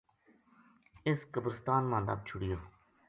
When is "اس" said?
1.07-1.19